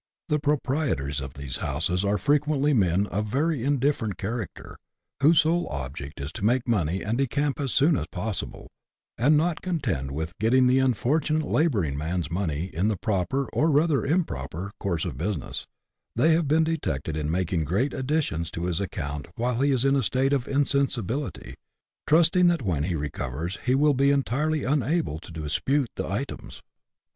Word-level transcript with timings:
The 0.29 0.39
proprietors 0.39 1.21
of 1.21 1.35
these 1.35 1.57
houses 1.57 2.03
are 2.03 2.17
frequently 2.17 2.73
men 2.73 3.05
of 3.05 3.27
very 3.27 3.63
indifferent 3.63 4.17
character, 4.17 4.79
whose 5.21 5.41
sole 5.41 5.67
object 5.69 6.19
is 6.19 6.31
to 6.31 6.43
make 6.43 6.67
money 6.67 7.03
and 7.03 7.19
decamp 7.19 7.59
as 7.59 7.71
soon 7.71 7.95
as 7.95 8.07
possible; 8.07 8.71
and, 9.19 9.37
not 9.37 9.61
contented 9.61 10.09
with 10.09 10.33
getting 10.39 10.65
the 10.65 10.79
unfortunate 10.79 11.45
labouring 11.47 11.95
man's 11.95 12.31
money 12.31 12.65
in 12.73 12.87
the 12.87 12.97
proper, 12.97 13.47
or 13.53 13.69
rather 13.69 14.03
improper, 14.03 14.71
course 14.79 15.05
of 15.05 15.19
business, 15.19 15.67
they 16.15 16.31
have 16.33 16.47
been 16.47 16.63
detected 16.63 17.15
in 17.15 17.29
making 17.29 17.63
great 17.65 17.93
additions 17.93 18.49
to 18.49 18.63
his 18.65 18.81
account 18.81 19.27
while 19.35 19.61
he 19.61 19.71
is 19.71 19.85
in 19.85 19.95
a 19.95 20.01
state 20.01 20.33
of 20.33 20.47
insensibility, 20.47 21.53
trusting 22.07 22.47
that 22.47 22.63
when 22.63 22.85
he 22.85 22.95
recovers 22.95 23.59
he 23.67 23.75
will 23.75 23.93
be 23.93 24.09
entirely 24.09 24.63
unable 24.63 25.19
to 25.19 25.31
dispute 25.31 25.91
the 25.95 26.09
items. 26.09 26.63